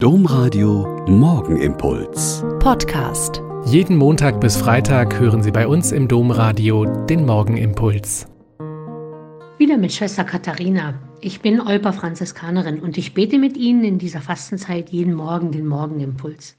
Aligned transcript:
Domradio 0.00 1.04
Morgenimpuls. 1.08 2.44
Podcast. 2.60 3.42
Jeden 3.66 3.96
Montag 3.96 4.40
bis 4.40 4.56
Freitag 4.56 5.18
hören 5.18 5.42
Sie 5.42 5.50
bei 5.50 5.66
uns 5.66 5.90
im 5.90 6.06
Domradio 6.06 6.84
den 7.06 7.26
Morgenimpuls. 7.26 8.28
Wieder 9.58 9.76
mit 9.76 9.92
Schwester 9.92 10.22
Katharina. 10.22 10.94
Ich 11.20 11.40
bin 11.40 11.60
Olper 11.60 11.92
Franziskanerin 11.92 12.78
und 12.78 12.96
ich 12.96 13.12
bete 13.12 13.40
mit 13.40 13.56
Ihnen 13.56 13.82
in 13.82 13.98
dieser 13.98 14.20
Fastenzeit 14.20 14.90
jeden 14.90 15.14
Morgen 15.14 15.50
den 15.50 15.66
Morgenimpuls. 15.66 16.54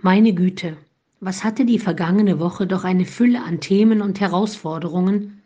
Meine 0.00 0.32
Güte, 0.32 0.78
was 1.20 1.44
hatte 1.44 1.66
die 1.66 1.78
vergangene 1.78 2.40
Woche 2.40 2.66
doch 2.66 2.84
eine 2.84 3.04
Fülle 3.04 3.42
an 3.42 3.60
Themen 3.60 4.00
und 4.00 4.20
Herausforderungen 4.20 5.42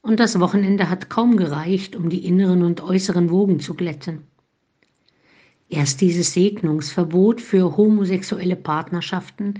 und 0.00 0.18
das 0.18 0.40
Wochenende 0.40 0.88
hat 0.88 1.10
kaum 1.10 1.36
gereicht, 1.36 1.94
um 1.94 2.08
die 2.08 2.24
inneren 2.26 2.62
und 2.62 2.82
äußeren 2.82 3.28
Wogen 3.28 3.60
zu 3.60 3.74
glätten. 3.74 4.22
Erst 5.74 6.02
dieses 6.02 6.34
Segnungsverbot 6.34 7.40
für 7.40 7.76
homosexuelle 7.76 8.54
Partnerschaften, 8.54 9.54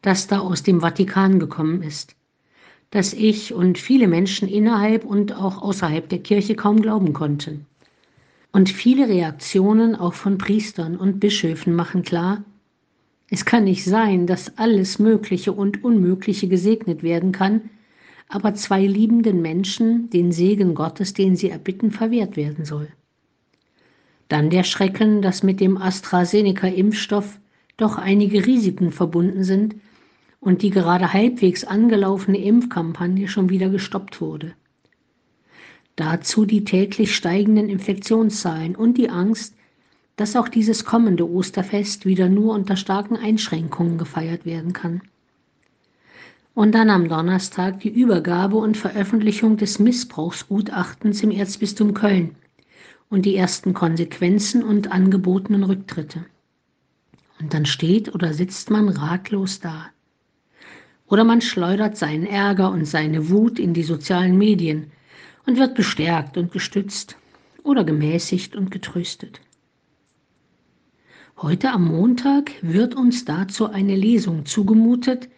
das 0.00 0.28
da 0.28 0.38
aus 0.38 0.62
dem 0.62 0.80
Vatikan 0.80 1.40
gekommen 1.40 1.82
ist, 1.82 2.14
das 2.90 3.12
ich 3.12 3.52
und 3.52 3.76
viele 3.76 4.06
Menschen 4.06 4.46
innerhalb 4.46 5.04
und 5.04 5.34
auch 5.34 5.60
außerhalb 5.60 6.08
der 6.08 6.20
Kirche 6.20 6.54
kaum 6.54 6.82
glauben 6.82 7.12
konnten. 7.12 7.66
Und 8.52 8.68
viele 8.68 9.08
Reaktionen 9.08 9.96
auch 9.96 10.14
von 10.14 10.38
Priestern 10.38 10.96
und 10.96 11.18
Bischöfen 11.18 11.74
machen 11.74 12.04
klar, 12.04 12.44
es 13.28 13.44
kann 13.44 13.64
nicht 13.64 13.82
sein, 13.84 14.28
dass 14.28 14.56
alles 14.58 15.00
Mögliche 15.00 15.50
und 15.50 15.82
Unmögliche 15.82 16.46
gesegnet 16.46 17.02
werden 17.02 17.32
kann, 17.32 17.70
aber 18.28 18.54
zwei 18.54 18.86
liebenden 18.86 19.42
Menschen 19.42 20.10
den 20.10 20.30
Segen 20.30 20.76
Gottes, 20.76 21.12
den 21.12 21.34
sie 21.34 21.50
erbitten, 21.50 21.90
verwehrt 21.90 22.36
werden 22.36 22.64
soll. 22.64 22.86
Dann 24.28 24.50
der 24.50 24.64
Schrecken, 24.64 25.22
dass 25.22 25.42
mit 25.42 25.60
dem 25.60 25.76
AstraZeneca-Impfstoff 25.76 27.38
doch 27.76 27.96
einige 27.96 28.46
Risiken 28.46 28.90
verbunden 28.90 29.44
sind 29.44 29.76
und 30.40 30.62
die 30.62 30.70
gerade 30.70 31.12
halbwegs 31.12 31.64
angelaufene 31.64 32.38
Impfkampagne 32.38 33.28
schon 33.28 33.50
wieder 33.50 33.68
gestoppt 33.68 34.20
wurde. 34.20 34.54
Dazu 35.94 36.44
die 36.44 36.64
täglich 36.64 37.14
steigenden 37.14 37.68
Infektionszahlen 37.68 38.76
und 38.76 38.98
die 38.98 39.08
Angst, 39.08 39.54
dass 40.16 40.36
auch 40.36 40.48
dieses 40.48 40.84
kommende 40.84 41.28
Osterfest 41.28 42.06
wieder 42.06 42.28
nur 42.28 42.54
unter 42.54 42.76
starken 42.76 43.16
Einschränkungen 43.16 43.98
gefeiert 43.98 44.44
werden 44.44 44.72
kann. 44.72 45.02
Und 46.54 46.74
dann 46.74 46.88
am 46.88 47.08
Donnerstag 47.08 47.80
die 47.80 47.90
Übergabe 47.90 48.56
und 48.56 48.78
Veröffentlichung 48.78 49.58
des 49.58 49.78
Missbrauchsgutachtens 49.78 51.22
im 51.22 51.30
Erzbistum 51.30 51.92
Köln 51.92 52.34
und 53.08 53.26
die 53.26 53.36
ersten 53.36 53.74
Konsequenzen 53.74 54.62
und 54.62 54.90
angebotenen 54.92 55.64
Rücktritte. 55.64 56.24
Und 57.40 57.54
dann 57.54 57.66
steht 57.66 58.14
oder 58.14 58.32
sitzt 58.32 58.70
man 58.70 58.88
ratlos 58.88 59.60
da. 59.60 59.86
Oder 61.06 61.24
man 61.24 61.40
schleudert 61.40 61.96
seinen 61.96 62.26
Ärger 62.26 62.70
und 62.70 62.84
seine 62.84 63.30
Wut 63.30 63.58
in 63.58 63.74
die 63.74 63.84
sozialen 63.84 64.36
Medien 64.36 64.90
und 65.46 65.58
wird 65.58 65.74
bestärkt 65.74 66.36
und 66.36 66.50
gestützt 66.52 67.16
oder 67.62 67.84
gemäßigt 67.84 68.56
und 68.56 68.70
getröstet. 68.70 69.40
Heute 71.36 71.70
am 71.70 71.84
Montag 71.84 72.52
wird 72.62 72.94
uns 72.94 73.24
dazu 73.24 73.68
eine 73.68 73.94
Lesung 73.94 74.46
zugemutet, 74.46 75.28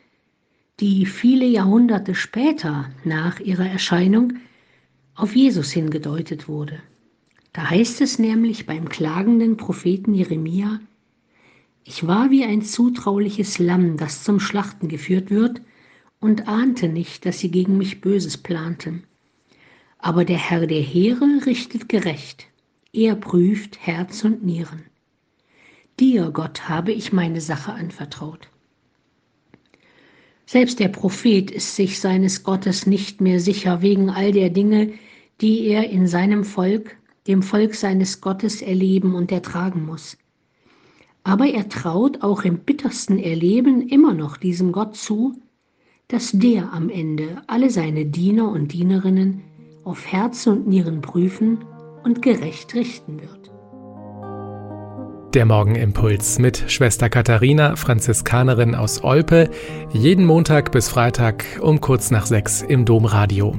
die 0.80 1.06
viele 1.06 1.44
Jahrhunderte 1.44 2.14
später 2.14 2.88
nach 3.04 3.40
ihrer 3.40 3.68
Erscheinung 3.68 4.34
auf 5.16 5.34
Jesus 5.34 5.72
hingedeutet 5.72 6.46
wurde. 6.46 6.80
Da 7.58 7.70
heißt 7.70 8.02
es 8.02 8.20
nämlich 8.20 8.66
beim 8.66 8.88
klagenden 8.88 9.56
Propheten 9.56 10.14
Jeremia, 10.14 10.78
ich 11.82 12.06
war 12.06 12.30
wie 12.30 12.44
ein 12.44 12.62
zutrauliches 12.62 13.58
Lamm, 13.58 13.96
das 13.96 14.22
zum 14.22 14.38
Schlachten 14.38 14.86
geführt 14.86 15.32
wird, 15.32 15.60
und 16.20 16.46
ahnte 16.46 16.88
nicht, 16.88 17.26
dass 17.26 17.40
sie 17.40 17.50
gegen 17.50 17.76
mich 17.76 18.00
Böses 18.00 18.36
planten. 18.36 19.02
Aber 19.98 20.24
der 20.24 20.36
Herr 20.36 20.68
der 20.68 20.80
Heere 20.80 21.46
richtet 21.46 21.88
gerecht, 21.88 22.46
er 22.92 23.16
prüft 23.16 23.84
Herz 23.84 24.24
und 24.24 24.44
Nieren. 24.44 24.84
Dir, 25.98 26.30
Gott, 26.30 26.68
habe 26.68 26.92
ich 26.92 27.12
meine 27.12 27.40
Sache 27.40 27.72
anvertraut. 27.72 28.48
Selbst 30.46 30.78
der 30.78 30.90
Prophet 30.90 31.50
ist 31.50 31.74
sich 31.74 31.98
seines 31.98 32.44
Gottes 32.44 32.86
nicht 32.86 33.20
mehr 33.20 33.40
sicher 33.40 33.82
wegen 33.82 34.10
all 34.10 34.30
der 34.30 34.50
Dinge, 34.50 34.92
die 35.40 35.66
er 35.66 35.90
in 35.90 36.06
seinem 36.06 36.44
Volk 36.44 36.94
dem 37.28 37.42
Volk 37.42 37.74
seines 37.74 38.20
Gottes 38.20 38.62
erleben 38.62 39.14
und 39.14 39.30
ertragen 39.30 39.86
muss. 39.86 40.16
Aber 41.22 41.46
er 41.46 41.68
traut 41.68 42.22
auch 42.22 42.42
im 42.42 42.60
bittersten 42.60 43.18
Erleben 43.18 43.86
immer 43.86 44.14
noch 44.14 44.38
diesem 44.38 44.72
Gott 44.72 44.96
zu, 44.96 45.34
dass 46.08 46.32
der 46.32 46.72
am 46.72 46.88
Ende 46.88 47.42
alle 47.46 47.70
seine 47.70 48.06
Diener 48.06 48.50
und 48.50 48.72
Dienerinnen 48.72 49.42
auf 49.84 50.06
Herz 50.06 50.46
und 50.46 50.66
Nieren 50.66 51.02
prüfen 51.02 51.58
und 52.02 52.22
gerecht 52.22 52.74
richten 52.74 53.20
wird. 53.20 53.50
Der 55.34 55.44
Morgenimpuls 55.44 56.38
mit 56.38 56.64
Schwester 56.68 57.10
Katharina, 57.10 57.76
Franziskanerin 57.76 58.74
aus 58.74 59.04
Olpe, 59.04 59.50
jeden 59.92 60.24
Montag 60.24 60.72
bis 60.72 60.88
Freitag 60.88 61.44
um 61.60 61.82
kurz 61.82 62.10
nach 62.10 62.24
sechs 62.24 62.62
im 62.62 62.86
Domradio. 62.86 63.58